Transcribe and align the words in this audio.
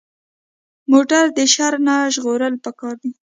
موټر 0.91 1.25
د 1.37 1.39
شر 1.53 1.73
نه 1.87 1.95
ژغورل 2.13 2.53
پکار 2.65 2.95
دي. 3.01 3.11